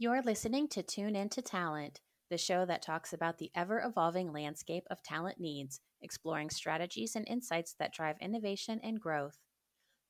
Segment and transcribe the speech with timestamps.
[0.00, 4.84] You're listening to Tune Into Talent, the show that talks about the ever evolving landscape
[4.92, 9.38] of talent needs, exploring strategies and insights that drive innovation and growth.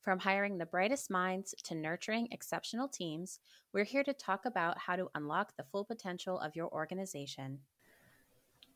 [0.03, 3.41] From hiring the brightest minds to nurturing exceptional teams,
[3.73, 7.61] we're here to talk about how to unlock the full potential of your organization.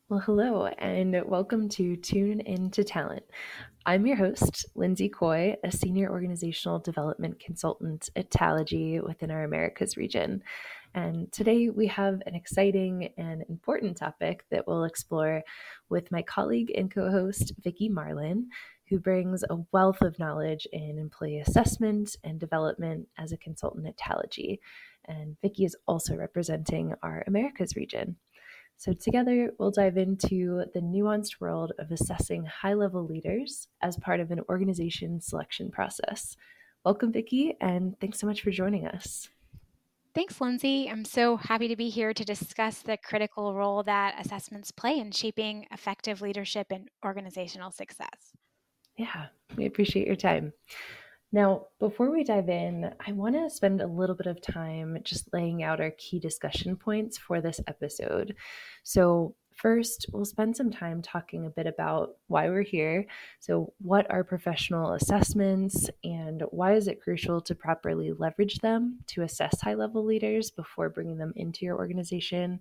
[0.09, 3.23] Well, hello, and welcome to Tune Into Talent.
[3.85, 9.95] I'm your host, Lindsay Coy, a senior organizational development consultant at Talogy within our Americas
[9.95, 10.41] region.
[10.95, 15.41] And today we have an exciting and important topic that we'll explore
[15.89, 18.43] with my colleague and co host, Vicki Marlan,
[18.89, 23.97] who brings a wealth of knowledge in employee assessment and development as a consultant at
[23.97, 24.59] Talogy.
[25.05, 28.17] And Vicki is also representing our Americas region.
[28.77, 34.19] So, together, we'll dive into the nuanced world of assessing high level leaders as part
[34.19, 36.35] of an organization selection process.
[36.85, 39.29] Welcome, Vicki, and thanks so much for joining us.
[40.15, 40.87] Thanks, Lindsay.
[40.87, 45.11] I'm so happy to be here to discuss the critical role that assessments play in
[45.11, 48.31] shaping effective leadership and organizational success.
[48.95, 50.53] Yeah, we appreciate your time.
[51.31, 55.33] Now, before we dive in, I want to spend a little bit of time just
[55.33, 58.35] laying out our key discussion points for this episode.
[58.83, 63.05] So, First, we'll spend some time talking a bit about why we're here.
[63.39, 69.21] So, what are professional assessments and why is it crucial to properly leverage them to
[69.21, 72.59] assess high level leaders before bringing them into your organization?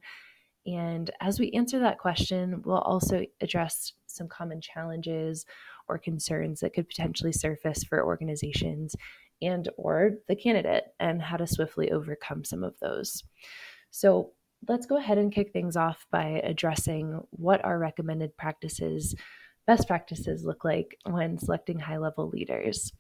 [0.67, 5.45] And as we answer that question, we'll also address some common challenges
[5.89, 8.95] or concerns that could potentially surface for organizations
[9.41, 13.25] and or the candidate and how to swiftly overcome some of those.
[13.91, 14.33] So,
[14.69, 19.15] let's go ahead and kick things off by addressing what our recommended practices,
[19.67, 22.93] best practices look like when selecting high level leaders.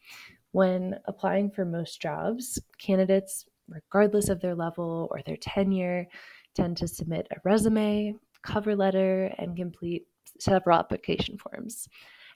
[0.52, 6.06] When applying for most jobs, candidates, regardless of their level or their tenure,
[6.54, 10.06] tend to submit a resume, cover letter, and complete
[10.38, 11.88] several application forms.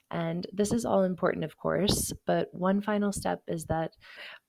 [0.09, 3.91] And this is all important, of course, but one final step is that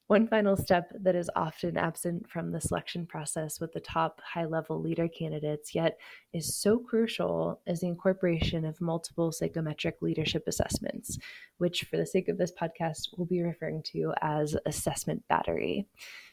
[0.08, 4.46] one final step that is often absent from the selection process with the top high
[4.46, 5.98] level leader candidates, yet
[6.32, 11.18] is so crucial, is the incorporation of multiple psychometric leadership assessments,
[11.58, 15.86] which, for the sake of this podcast, we'll be referring to as assessment battery.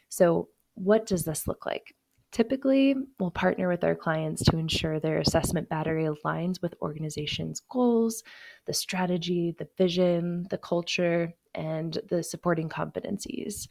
[0.07, 1.95] So, what does this look like?
[2.35, 8.23] Typically, we'll partner with our clients to ensure their assessment battery aligns with organization's goals,
[8.67, 13.69] the strategy, the vision, the culture, and the supporting competencies.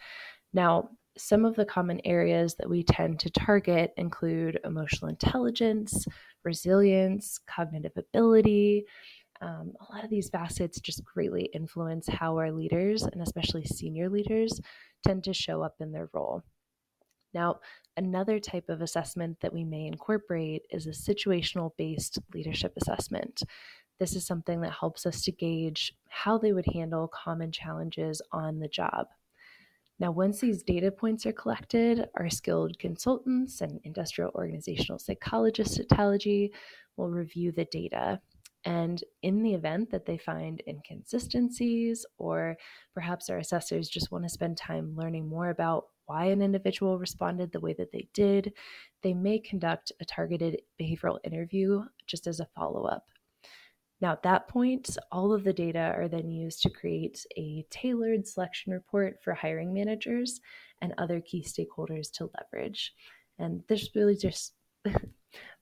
[0.55, 0.89] Now,
[1.19, 6.07] some of the common areas that we tend to target include emotional intelligence,
[6.43, 8.87] resilience, cognitive ability.
[9.43, 14.09] Um, a lot of these facets just greatly influence how our leaders, and especially senior
[14.09, 14.59] leaders,
[15.07, 16.43] tend to show up in their role.
[17.35, 17.61] Now,
[17.97, 23.43] another type of assessment that we may incorporate is a situational based leadership assessment.
[23.99, 28.59] This is something that helps us to gauge how they would handle common challenges on
[28.59, 29.07] the job.
[30.01, 35.89] Now, once these data points are collected, our skilled consultants and industrial organizational psychologists at
[35.89, 36.51] Talogy
[36.97, 38.21] will review the data.
[38.65, 42.57] And in the event that they find inconsistencies, or
[42.95, 47.53] perhaps our assessors just want to spend time learning more about why an individual responded
[47.53, 48.53] the way that they did,
[49.03, 53.05] they may conduct a targeted behavioral interview just as a follow up.
[54.01, 58.27] Now, at that point, all of the data are then used to create a tailored
[58.27, 60.41] selection report for hiring managers
[60.83, 62.93] and other key stakeholders to leverage.
[63.39, 64.55] And this really just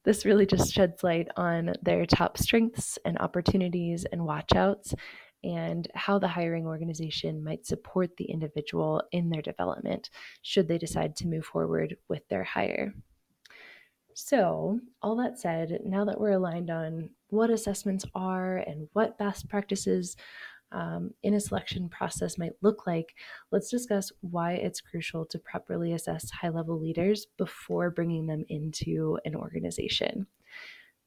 [0.04, 4.94] this really just sheds light on their top strengths and opportunities and watchouts
[5.44, 10.10] and how the hiring organization might support the individual in their development
[10.42, 12.94] should they decide to move forward with their hire.
[14.14, 19.48] So, all that said, now that we're aligned on what assessments are and what best
[19.48, 20.16] practices
[20.70, 23.14] um, in a selection process might look like,
[23.50, 29.18] let's discuss why it's crucial to properly assess high level leaders before bringing them into
[29.24, 30.26] an organization.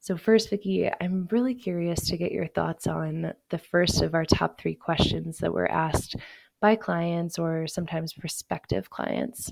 [0.06, 4.24] So, first, Vicki, I'm really curious to get your thoughts on the first of our
[4.24, 6.16] top three questions that were asked
[6.62, 9.52] by clients or sometimes prospective clients,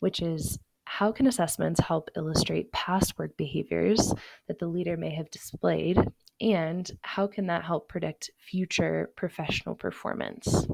[0.00, 4.12] which is how can assessments help illustrate past work behaviors
[4.46, 5.98] that the leader may have displayed?
[6.38, 10.66] And how can that help predict future professional performance?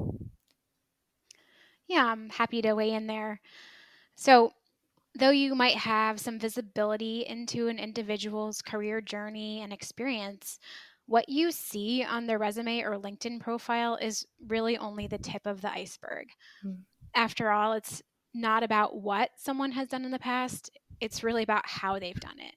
[1.87, 3.39] Yeah, I'm happy to weigh in there.
[4.17, 4.51] So,
[5.17, 10.59] though you might have some visibility into an individual's career journey and experience,
[11.05, 15.61] what you see on their resume or LinkedIn profile is really only the tip of
[15.61, 16.27] the iceberg.
[16.65, 16.79] Mm.
[17.13, 18.01] After all, it's
[18.33, 20.69] not about what someone has done in the past,
[21.01, 22.55] it's really about how they've done it.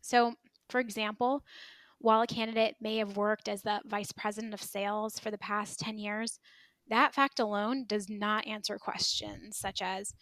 [0.00, 0.34] So,
[0.70, 1.44] for example,
[1.98, 5.78] while a candidate may have worked as the vice president of sales for the past
[5.80, 6.38] 10 years,
[6.88, 10.14] that fact alone does not answer questions such as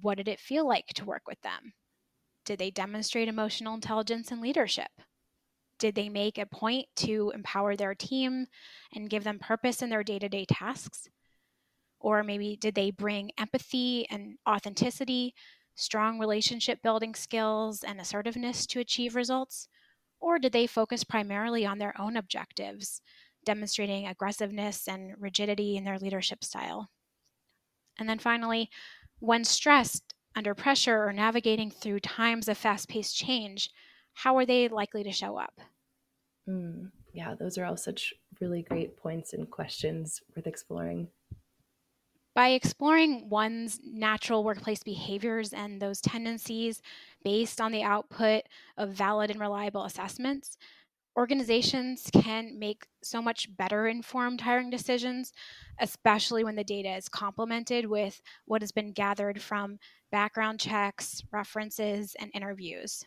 [0.00, 1.72] what did it feel like to work with them?
[2.44, 4.90] Did they demonstrate emotional intelligence and leadership?
[5.78, 8.46] Did they make a point to empower their team
[8.94, 11.08] and give them purpose in their day to day tasks?
[12.00, 15.34] Or maybe did they bring empathy and authenticity,
[15.74, 19.68] strong relationship building skills, and assertiveness to achieve results?
[20.20, 23.00] Or did they focus primarily on their own objectives,
[23.44, 26.88] demonstrating aggressiveness and rigidity in their leadership style?
[27.98, 28.70] And then finally,
[29.20, 33.70] when stressed, under pressure, or navigating through times of fast paced change,
[34.14, 35.60] how are they likely to show up?
[36.48, 41.08] Mm, yeah, those are all such really great points and questions worth exploring.
[42.34, 46.80] By exploring one's natural workplace behaviors and those tendencies
[47.24, 48.42] based on the output
[48.76, 50.56] of valid and reliable assessments,
[51.18, 55.32] organizations can make so much better informed hiring decisions,
[55.80, 59.78] especially when the data is complemented with what has been gathered from
[60.12, 63.04] background checks, references, and interviews.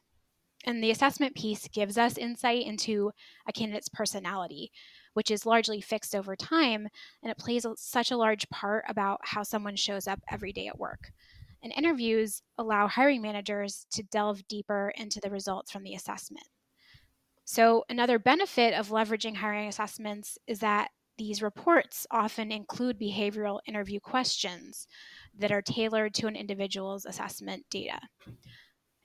[0.66, 3.12] And the assessment piece gives us insight into
[3.48, 4.74] a candidate's personality,
[5.14, 6.90] which is largely fixed over time,
[7.24, 10.78] and it plays such a large part about how someone shows up every day at
[10.78, 11.12] work.
[11.64, 16.46] And interviews allow hiring managers to delve deeper into the results from the assessment.
[17.46, 24.00] So, another benefit of leveraging hiring assessments is that these reports often include behavioral interview
[24.00, 24.88] questions
[25.38, 28.00] that are tailored to an individual's assessment data.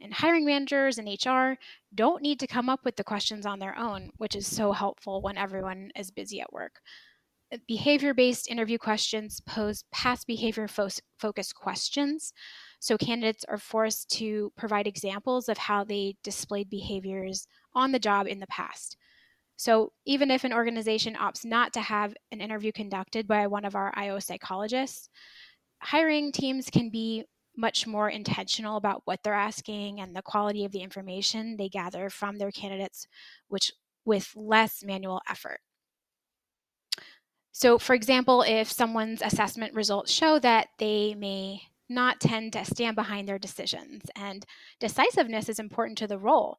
[0.00, 1.58] And hiring managers and HR
[1.94, 5.22] don't need to come up with the questions on their own, which is so helpful
[5.22, 6.80] when everyone is busy at work.
[7.66, 10.88] Behavior based interview questions pose past behavior fo-
[11.18, 12.32] focused questions.
[12.80, 18.26] So candidates are forced to provide examples of how they displayed behaviors on the job
[18.26, 18.96] in the past.
[19.56, 23.74] So even if an organization opts not to have an interview conducted by one of
[23.74, 25.08] our IO psychologists,
[25.80, 27.24] hiring teams can be
[27.56, 32.10] much more intentional about what they're asking and the quality of the information they gather
[32.10, 33.06] from their candidates,
[33.48, 33.72] which
[34.04, 35.60] with less manual effort.
[37.58, 42.96] So, for example, if someone's assessment results show that they may not tend to stand
[42.96, 44.44] behind their decisions and
[44.78, 46.58] decisiveness is important to the role,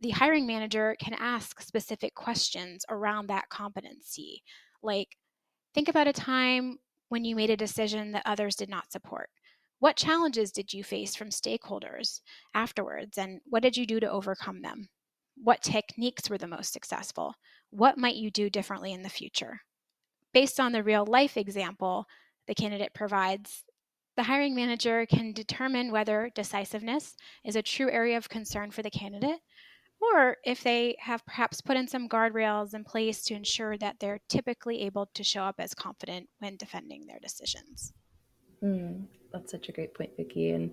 [0.00, 4.42] the hiring manager can ask specific questions around that competency.
[4.82, 5.18] Like,
[5.74, 6.78] think about a time
[7.10, 9.28] when you made a decision that others did not support.
[9.80, 12.22] What challenges did you face from stakeholders
[12.54, 14.88] afterwards, and what did you do to overcome them?
[15.36, 17.34] What techniques were the most successful?
[17.68, 19.60] What might you do differently in the future?
[20.32, 22.06] Based on the real life example
[22.46, 23.64] the candidate provides,
[24.16, 28.90] the hiring manager can determine whether decisiveness is a true area of concern for the
[28.90, 29.40] candidate
[30.02, 34.20] or if they have perhaps put in some guardrails in place to ensure that they're
[34.28, 37.92] typically able to show up as confident when defending their decisions.
[38.62, 40.50] Mm, that's such a great point, Vicki.
[40.50, 40.72] And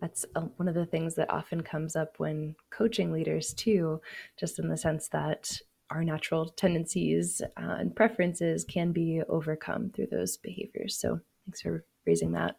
[0.00, 4.00] that's uh, one of the things that often comes up when coaching leaders, too,
[4.36, 5.56] just in the sense that
[5.94, 10.98] our natural tendencies uh, and preferences can be overcome through those behaviors.
[10.98, 12.56] So thanks for raising that.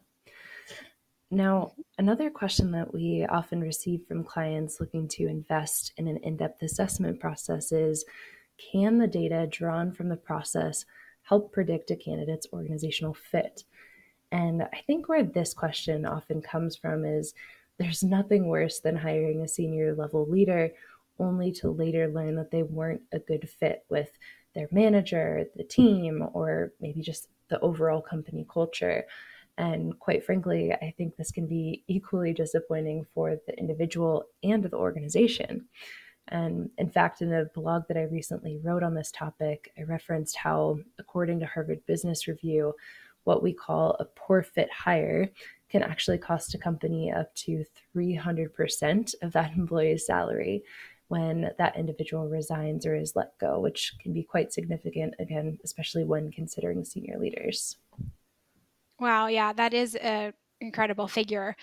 [1.32, 6.38] Now, another question that we often receive from clients looking to invest in an in
[6.38, 8.06] depth assessment process is
[8.72, 10.86] Can the data drawn from the process
[11.24, 13.64] help predict a candidate's organizational fit?
[14.32, 17.34] And I think where this question often comes from is
[17.78, 20.72] there's nothing worse than hiring a senior level leader
[21.20, 24.10] only to later learn that they weren't a good fit with
[24.54, 29.06] their manager, the team, or maybe just the overall company culture.
[29.58, 34.74] And quite frankly, I think this can be equally disappointing for the individual and the
[34.74, 35.66] organization.
[36.30, 40.36] And in fact, in a blog that I recently wrote on this topic, I referenced
[40.36, 42.74] how, according to Harvard Business Review,
[43.26, 45.30] what we call a poor fit hire
[45.70, 47.64] can actually cost a company up to
[47.96, 50.64] 300% of that employee's salary
[51.08, 56.04] when that individual resigns or is let go, which can be quite significant, again, especially
[56.04, 57.78] when considering senior leaders.
[59.00, 61.56] Wow, yeah, that is an incredible figure.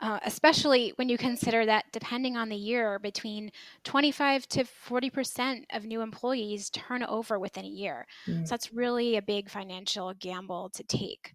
[0.00, 3.50] Uh, especially when you consider that depending on the year, between
[3.82, 8.06] 25 to 40% of new employees turn over within a year.
[8.28, 8.46] Mm.
[8.46, 11.34] So that's really a big financial gamble to take.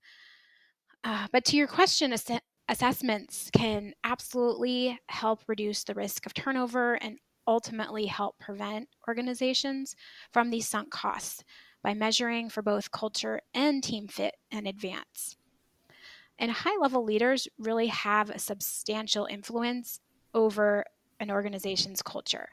[1.04, 2.40] Uh, but to your question, ass-
[2.70, 9.96] assessments can absolutely help reduce the risk of turnover and ultimately help prevent organizations
[10.32, 11.44] from these sunk costs
[11.84, 15.38] by measuring for both culture and team fit in advance.
[16.40, 20.00] And high level leaders really have a substantial influence
[20.34, 20.84] over
[21.20, 22.50] an organization's culture,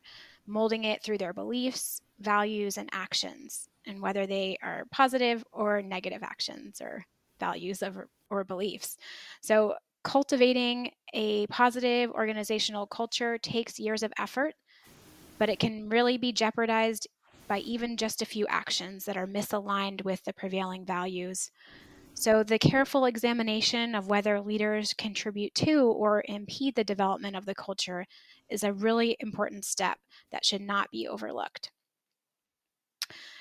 [0.47, 6.23] molding it through their beliefs, values, and actions, and whether they are positive or negative
[6.23, 7.05] actions or
[7.39, 8.99] values of, or beliefs.
[9.41, 14.55] So, cultivating a positive organizational culture takes years of effort,
[15.41, 17.09] but it can really be jeopardized
[17.49, 21.51] by even just a few actions that are misaligned with the prevailing values.
[22.13, 27.55] So, the careful examination of whether leaders contribute to or impede the development of the
[27.55, 28.07] culture
[28.51, 29.99] is a really important step
[30.31, 31.71] that should not be overlooked.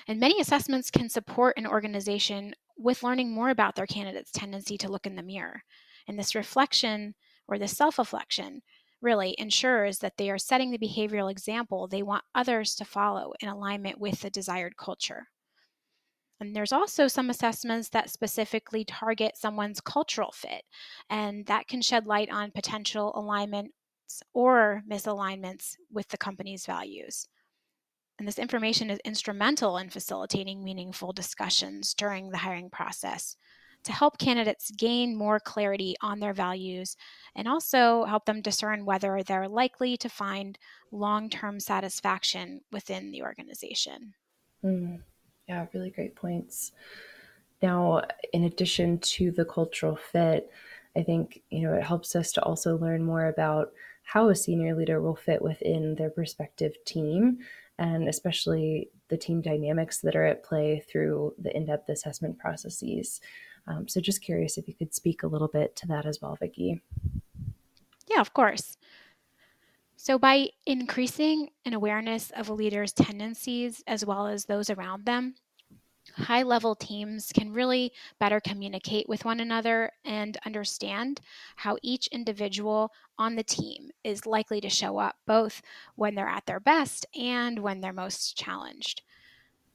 [0.08, 4.90] And many assessments can support an organization with learning more about their candidate's tendency to
[4.90, 5.64] look in the mirror.
[6.08, 7.14] And this reflection
[7.46, 8.62] or this self reflection
[9.00, 13.48] really ensures that they are setting the behavioral example they want others to follow in
[13.48, 15.26] alignment with the desired culture.
[16.40, 20.62] And there's also some assessments that specifically target someone's cultural fit,
[21.10, 23.74] and that can shed light on potential alignments
[24.32, 27.26] or misalignments with the company's values.
[28.18, 33.36] And this information is instrumental in facilitating meaningful discussions during the hiring process
[33.84, 36.96] to help candidates gain more clarity on their values
[37.34, 40.58] and also help them discern whether they're likely to find
[40.90, 44.14] long term satisfaction within the organization.
[44.64, 45.02] Mm,
[45.48, 46.72] yeah, really great points.
[47.62, 50.50] Now, in addition to the cultural fit,
[50.96, 53.72] I think you know it helps us to also learn more about
[54.02, 57.38] how a senior leader will fit within their prospective team
[57.78, 63.20] and especially the team dynamics that are at play through the in-depth assessment processes.
[63.66, 66.36] Um, so just curious if you could speak a little bit to that as well,
[66.38, 66.80] Vicki.
[68.08, 68.76] Yeah, of course.
[69.96, 75.34] So, by increasing an awareness of a leader's tendencies as well as those around them,
[76.16, 81.20] high level teams can really better communicate with one another and understand
[81.56, 85.60] how each individual on the team is likely to show up, both
[85.96, 89.02] when they're at their best and when they're most challenged.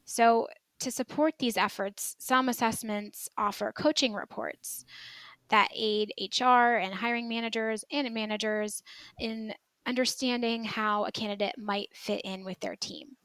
[0.05, 0.47] So,
[0.85, 4.85] to support these efforts, some assessments offer coaching reports
[5.49, 8.83] that aid HR and hiring managers and managers
[9.19, 9.55] in
[9.87, 13.17] understanding how a candidate might fit in with their team.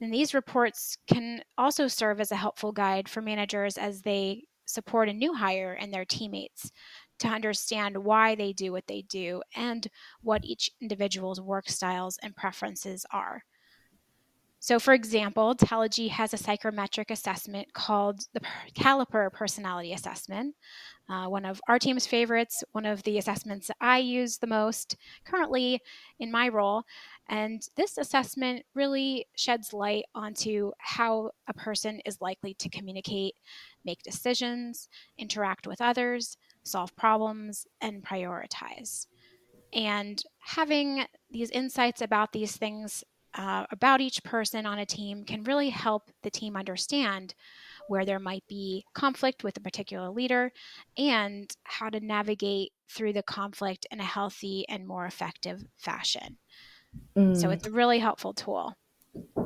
[0.00, 5.08] And these reports can also serve as a helpful guide for managers as they support
[5.08, 6.72] a new hire and their teammates
[7.20, 9.86] to understand why they do what they do and
[10.22, 13.44] what each individual's work styles and preferences are.
[14.62, 18.40] So, for example, Talogy has a psychometric assessment called the
[18.76, 20.54] Caliper Personality Assessment.
[21.10, 25.80] Uh, one of our team's favorites, one of the assessments I use the most currently
[26.20, 26.84] in my role.
[27.28, 33.34] And this assessment really sheds light onto how a person is likely to communicate,
[33.84, 34.88] make decisions,
[35.18, 39.08] interact with others, solve problems, and prioritize.
[39.72, 43.02] And having these insights about these things
[43.34, 47.34] uh, about each person on a team can really help the team understand
[47.88, 50.52] where there might be conflict with a particular leader
[50.96, 56.38] and how to navigate through the conflict in a healthy and more effective fashion.
[57.16, 57.36] Mm.
[57.36, 58.76] So it's a really helpful tool.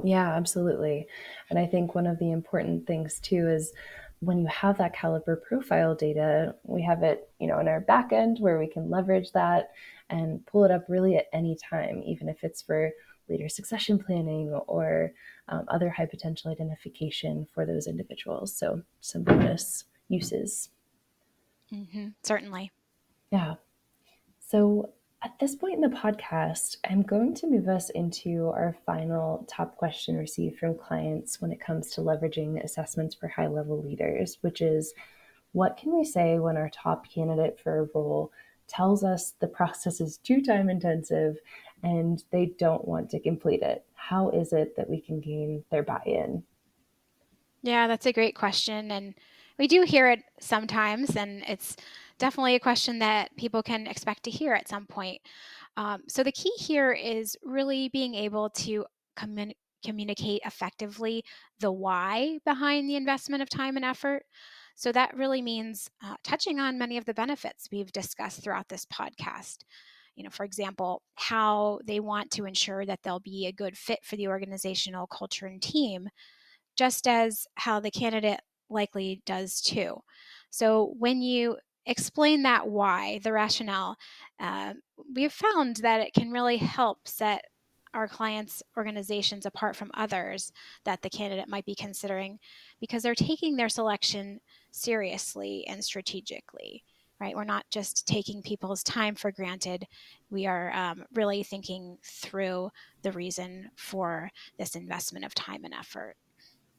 [0.04, 1.06] Yeah, absolutely.
[1.50, 3.72] And I think one of the important things too is
[4.20, 8.40] when you have that caliper profile data, we have it, you know, in our backend
[8.40, 9.70] where we can leverage that
[10.08, 12.90] and pull it up really at any time, even if it's for
[13.28, 15.12] leader succession planning or
[15.48, 18.54] um, other high potential identification for those individuals.
[18.54, 20.70] So, some bonus uses.
[21.72, 22.72] Mm-hmm, certainly.
[23.30, 23.54] Yeah.
[24.38, 24.92] So,
[25.22, 29.76] at this point in the podcast, I'm going to move us into our final top
[29.76, 34.60] question received from clients when it comes to leveraging assessments for high level leaders, which
[34.60, 34.94] is
[35.52, 38.30] what can we say when our top candidate for a role
[38.68, 41.38] tells us the process is too time intensive
[41.82, 43.84] and they don't want to complete it?
[43.94, 46.42] How is it that we can gain their buy in?
[47.62, 48.90] Yeah, that's a great question.
[48.90, 49.14] And
[49.58, 51.76] we do hear it sometimes, and it's
[52.18, 55.20] definitely a question that people can expect to hear at some point.
[55.76, 59.54] Um, so, the key here is really being able to commun-
[59.84, 61.22] communicate effectively
[61.60, 64.24] the why behind the investment of time and effort.
[64.74, 68.86] So, that really means uh, touching on many of the benefits we've discussed throughout this
[68.86, 69.58] podcast
[70.16, 74.00] you know, for example, how they want to ensure that they'll be a good fit
[74.02, 76.08] for the organizational culture and team,
[76.76, 80.00] just as how the candidate likely does too.
[80.50, 83.96] So when you explain that why, the rationale,
[84.40, 84.74] uh,
[85.14, 87.44] we've found that it can really help set
[87.94, 90.52] our clients' organizations apart from others
[90.84, 92.38] that the candidate might be considering
[92.80, 96.84] because they're taking their selection seriously and strategically.
[97.20, 97.34] Right?
[97.34, 99.86] We're not just taking people's time for granted.
[100.30, 102.70] We are um, really thinking through
[103.02, 106.16] the reason for this investment of time and effort.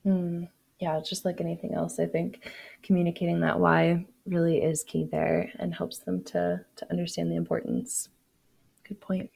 [0.05, 0.47] Mm,
[0.79, 2.49] yeah, just like anything else, I think
[2.83, 8.09] communicating that why really is key there and helps them to to understand the importance.
[8.87, 9.29] Good point.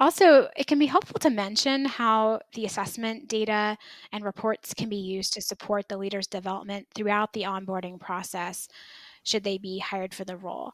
[0.00, 3.76] Also, it can be helpful to mention how the assessment data
[4.12, 8.66] and reports can be used to support the leader's development throughout the onboarding process
[9.24, 10.72] should they be hired for the role.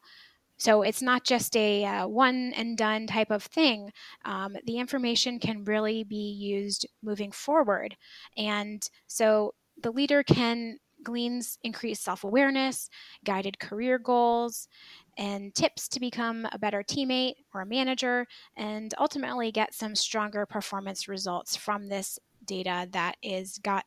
[0.60, 3.90] So it's not just a uh, one and done type of thing.
[4.26, 7.96] Um, the information can really be used moving forward.
[8.36, 12.90] And so the leader can gleans increased self awareness,
[13.24, 14.68] guided career goals,
[15.16, 18.26] and tips to become a better teammate or a manager,
[18.56, 23.84] and ultimately get some stronger performance results from this data that is got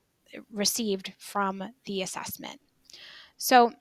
[0.51, 2.60] received from the assessment.
[3.38, 3.74] So,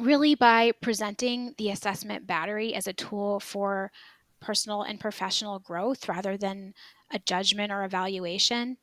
[0.00, 3.92] really, by presenting the assessment battery as a tool for
[4.40, 6.74] personal and professional growth rather than
[7.12, 8.78] a judgment or evaluation,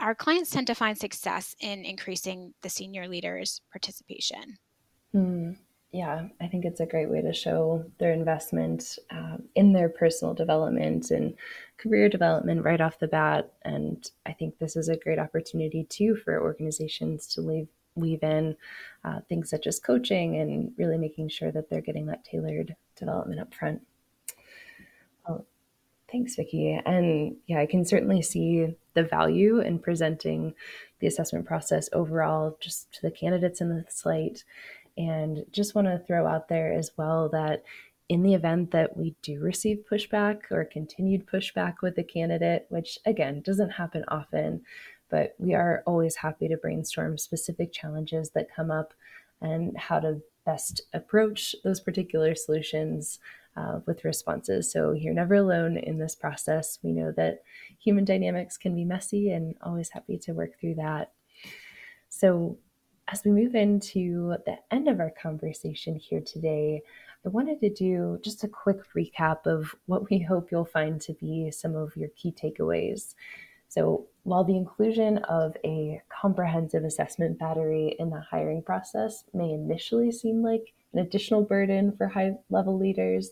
[0.00, 4.58] our clients tend to find success in increasing the senior leaders' participation.
[5.12, 5.52] Hmm.
[5.92, 10.32] Yeah, I think it's a great way to show their investment um, in their personal
[10.32, 11.34] development and
[11.76, 13.52] career development right off the bat.
[13.62, 18.56] And I think this is a great opportunity too for organizations to leave, weave in
[19.04, 23.40] uh, things such as coaching and really making sure that they're getting that tailored development
[23.40, 23.82] up front.
[25.26, 25.46] Well,
[26.10, 26.80] thanks, Vicki.
[26.84, 30.54] And yeah, I can certainly see the value in presenting
[31.00, 34.44] the assessment process overall just to the candidates in the slate.
[34.96, 37.64] And just want to throw out there as well that
[38.08, 42.98] in the event that we do receive pushback or continued pushback with the candidate, which
[43.06, 44.62] again doesn't happen often,
[45.12, 48.94] but we are always happy to brainstorm specific challenges that come up
[49.42, 53.18] and how to best approach those particular solutions
[53.56, 54.72] uh, with responses.
[54.72, 56.78] So you're never alone in this process.
[56.82, 57.42] We know that
[57.78, 61.12] human dynamics can be messy and always happy to work through that.
[62.08, 62.58] So,
[63.08, 66.82] as we move into the end of our conversation here today,
[67.26, 71.12] I wanted to do just a quick recap of what we hope you'll find to
[71.14, 73.14] be some of your key takeaways.
[73.68, 80.12] So, while the inclusion of a comprehensive assessment battery in the hiring process may initially
[80.12, 83.30] seem like an additional burden for high level leaders,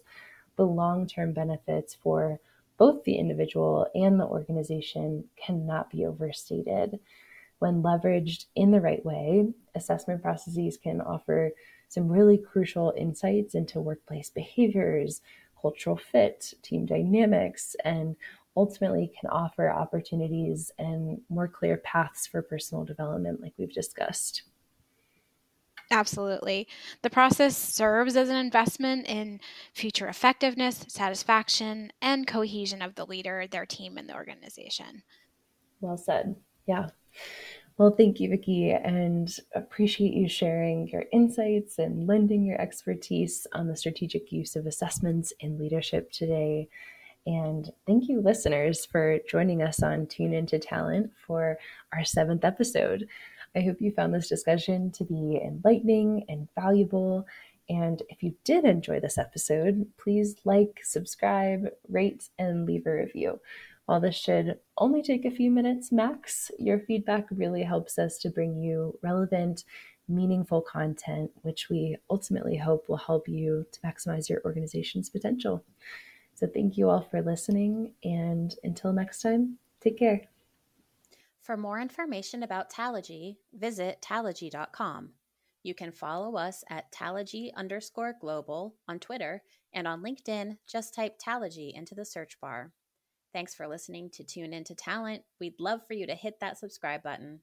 [0.57, 2.41] the long term benefits for
[2.77, 6.99] both the individual and the organization cannot be overstated.
[7.59, 11.53] When leveraged in the right way, assessment processes can offer
[11.89, 15.21] some really crucial insights into workplace behaviors,
[15.61, 18.17] cultural fit, team dynamics, and
[18.57, 24.43] ultimately can offer opportunities and more clear paths for personal development, like we've discussed.
[25.93, 26.69] Absolutely.
[27.03, 29.41] The process serves as an investment in
[29.75, 35.03] future effectiveness, satisfaction, and cohesion of the leader, their team, and the organization.
[35.81, 36.37] Well said.
[36.67, 36.91] Yeah.
[37.77, 43.67] Well, thank you, Vicki, and appreciate you sharing your insights and lending your expertise on
[43.67, 46.69] the strategic use of assessments in leadership today.
[47.31, 51.59] And thank you, listeners, for joining us on Tune Into Talent for
[51.93, 53.07] our seventh episode.
[53.55, 57.25] I hope you found this discussion to be enlightening and valuable.
[57.69, 63.39] And if you did enjoy this episode, please like, subscribe, rate, and leave a review.
[63.87, 68.31] While this should only take a few minutes max, your feedback really helps us to
[68.31, 69.63] bring you relevant,
[70.09, 75.65] meaningful content, which we ultimately hope will help you to maximize your organization's potential.
[76.41, 77.93] So, thank you all for listening.
[78.03, 80.23] And until next time, take care.
[81.43, 85.11] For more information about Talogy, visit talogy.com.
[85.63, 89.43] You can follow us at Talogy underscore global on Twitter
[89.75, 92.73] and on LinkedIn, just type Talogy into the search bar.
[93.35, 95.25] Thanks for listening to Tune Into Talent.
[95.39, 97.41] We'd love for you to hit that subscribe button.